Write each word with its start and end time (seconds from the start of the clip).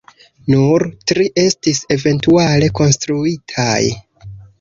Nur 0.51 0.85
tri 1.11 1.27
estis 1.41 1.81
eventuale 1.97 2.71
konstruitaj. 2.81 3.77